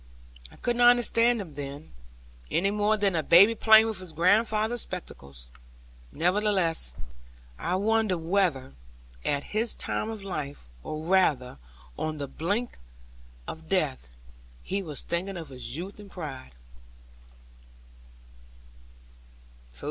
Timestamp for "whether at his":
8.17-9.75